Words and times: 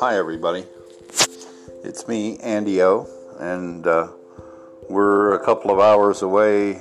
Hi, 0.00 0.16
everybody. 0.16 0.64
It's 1.84 2.08
me, 2.08 2.38
Andy 2.38 2.82
O, 2.82 3.06
and 3.38 3.86
uh, 3.86 4.08
we're 4.88 5.34
a 5.34 5.44
couple 5.44 5.70
of 5.70 5.78
hours 5.78 6.22
away. 6.22 6.80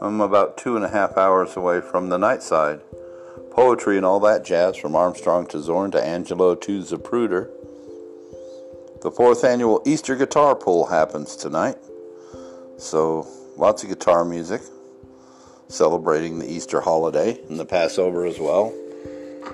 I'm 0.00 0.22
about 0.22 0.56
two 0.56 0.76
and 0.76 0.84
a 0.86 0.88
half 0.88 1.18
hours 1.18 1.58
away 1.58 1.82
from 1.82 2.08
the 2.08 2.16
night 2.16 2.42
side. 2.42 2.80
Poetry 3.50 3.98
and 3.98 4.06
all 4.06 4.20
that 4.20 4.46
jazz 4.46 4.78
from 4.78 4.96
Armstrong 4.96 5.46
to 5.48 5.60
Zorn 5.60 5.90
to 5.90 5.98
Angelou 5.98 6.58
to 6.62 6.80
Zapruder. 6.80 7.50
The 9.02 9.10
fourth 9.10 9.44
annual 9.44 9.82
Easter 9.84 10.16
Guitar 10.16 10.54
Pull 10.54 10.86
happens 10.86 11.36
tonight. 11.36 11.76
So, 12.78 13.26
lots 13.58 13.82
of 13.82 13.90
guitar 13.90 14.24
music, 14.24 14.62
celebrating 15.68 16.38
the 16.38 16.50
Easter 16.50 16.80
holiday 16.80 17.38
and 17.48 17.58
the 17.58 17.64
Passover 17.64 18.26
as 18.26 18.38
well. 18.38 18.74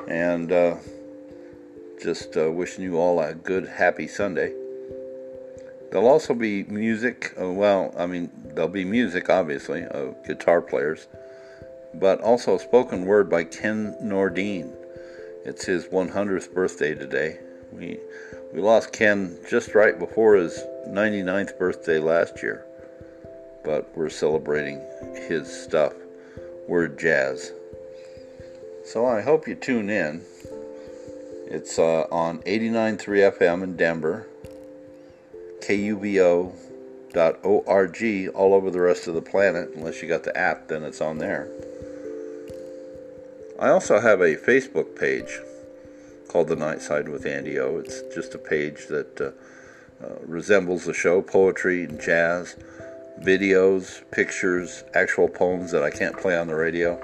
And, 0.08 0.50
uh, 0.50 0.76
just 2.02 2.36
uh, 2.36 2.50
wishing 2.50 2.84
you 2.84 2.98
all 2.98 3.18
a 3.20 3.34
good, 3.34 3.66
happy 3.66 4.06
Sunday. 4.06 4.52
There'll 5.90 6.08
also 6.08 6.34
be 6.34 6.64
music. 6.64 7.32
Uh, 7.40 7.50
well, 7.50 7.94
I 7.96 8.06
mean, 8.06 8.30
there'll 8.44 8.68
be 8.68 8.84
music, 8.84 9.30
obviously, 9.30 9.84
of 9.84 10.14
guitar 10.26 10.60
players, 10.60 11.06
but 11.94 12.20
also 12.20 12.58
spoken 12.58 13.06
word 13.06 13.30
by 13.30 13.44
Ken 13.44 13.96
Nordine. 14.02 14.72
It's 15.44 15.64
his 15.64 15.86
100th 15.86 16.52
birthday 16.52 16.94
today. 16.94 17.38
We 17.72 17.98
we 18.52 18.60
lost 18.60 18.92
Ken 18.92 19.36
just 19.48 19.74
right 19.74 19.98
before 19.98 20.36
his 20.36 20.58
99th 20.88 21.58
birthday 21.58 21.98
last 21.98 22.42
year, 22.42 22.64
but 23.64 23.90
we're 23.96 24.10
celebrating 24.10 24.80
his 25.28 25.48
stuff, 25.50 25.92
word 26.68 26.98
jazz. 26.98 27.52
So 28.84 29.06
I 29.06 29.22
hope 29.22 29.48
you 29.48 29.54
tune 29.54 29.88
in. 29.90 30.22
It's 31.46 31.78
uh, 31.78 32.06
on 32.10 32.40
89.3 32.40 33.38
FM 33.38 33.62
in 33.62 33.76
Denver, 33.76 34.26
kuvo.org 35.60 36.54
all 38.34 38.54
over 38.54 38.70
the 38.70 38.80
rest 38.80 39.06
of 39.06 39.14
the 39.14 39.22
planet. 39.22 39.70
Unless 39.74 40.02
you 40.02 40.08
got 40.08 40.24
the 40.24 40.36
app, 40.36 40.68
then 40.68 40.82
it's 40.82 41.00
on 41.00 41.18
there. 41.18 41.48
I 43.58 43.68
also 43.68 44.00
have 44.00 44.20
a 44.20 44.36
Facebook 44.36 44.98
page 44.98 45.38
called 46.28 46.48
The 46.48 46.56
Night 46.56 46.82
Side 46.82 47.08
with 47.08 47.24
Andy 47.24 47.58
O. 47.60 47.78
It's 47.78 48.02
just 48.14 48.34
a 48.34 48.38
page 48.38 48.88
that 48.88 49.20
uh, 49.20 49.30
uh, 50.04 50.18
resembles 50.26 50.84
the 50.84 50.92
show 50.92 51.22
poetry 51.22 51.84
and 51.84 52.00
jazz, 52.00 52.56
videos, 53.20 54.02
pictures, 54.10 54.84
actual 54.94 55.28
poems 55.28 55.70
that 55.70 55.82
I 55.82 55.90
can't 55.90 56.16
play 56.16 56.36
on 56.36 56.46
the 56.46 56.54
radio 56.54 57.00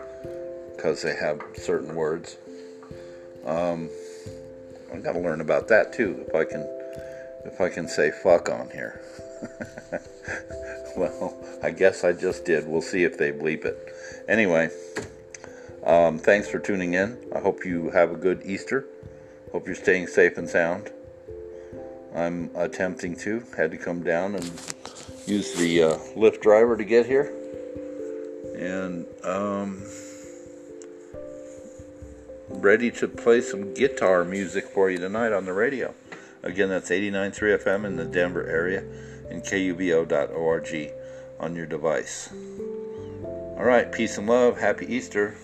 because 0.76 1.02
they 1.02 1.14
have 1.14 1.40
certain 1.54 1.94
words. 1.94 2.36
Um, 3.46 3.88
I 4.92 4.98
got 4.98 5.12
to 5.12 5.20
learn 5.20 5.40
about 5.40 5.68
that 5.68 5.92
too. 5.92 6.24
If 6.28 6.34
I 6.34 6.44
can, 6.44 6.62
if 7.44 7.60
I 7.60 7.68
can 7.68 7.88
say 7.88 8.10
fuck 8.10 8.48
on 8.48 8.70
here. 8.70 9.00
well, 10.96 11.36
I 11.62 11.70
guess 11.70 12.04
I 12.04 12.12
just 12.12 12.44
did. 12.44 12.66
We'll 12.66 12.82
see 12.82 13.04
if 13.04 13.16
they 13.16 13.32
bleep 13.32 13.64
it. 13.64 13.94
Anyway, 14.28 14.70
um, 15.84 16.18
thanks 16.18 16.48
for 16.48 16.58
tuning 16.58 16.94
in. 16.94 17.16
I 17.34 17.40
hope 17.40 17.64
you 17.64 17.90
have 17.90 18.10
a 18.10 18.16
good 18.16 18.42
Easter. 18.44 18.86
Hope 19.52 19.66
you're 19.66 19.76
staying 19.76 20.06
safe 20.06 20.38
and 20.38 20.48
sound. 20.48 20.90
I'm 22.14 22.50
attempting 22.54 23.16
to. 23.18 23.44
Had 23.56 23.70
to 23.70 23.76
come 23.76 24.02
down 24.02 24.34
and 24.34 24.50
use 25.30 25.54
the 25.54 25.82
uh, 25.82 25.94
Lyft 26.16 26.40
driver 26.40 26.76
to 26.76 26.84
get 26.84 27.06
here. 27.06 27.32
And 28.56 29.06
um, 29.24 29.82
ready 32.48 32.90
to 32.90 33.08
play 33.08 33.40
some 33.40 33.72
guitar 33.74 34.24
music 34.24 34.66
for 34.66 34.90
you 34.90 34.98
tonight 34.98 35.32
on 35.32 35.44
the 35.44 35.52
radio. 35.52 35.94
Again, 36.42 36.68
that's 36.68 36.90
89.3 36.90 37.62
FM 37.62 37.84
in 37.84 37.96
the 37.96 38.04
Denver 38.04 38.46
area 38.46 38.80
and 39.30 39.42
kuvo.org 39.42 40.92
on 41.38 41.54
your 41.54 41.66
device. 41.66 42.28
All 43.22 43.64
right, 43.64 43.90
peace 43.92 44.18
and 44.18 44.26
love. 44.26 44.58
Happy 44.58 44.92
Easter. 44.92 45.36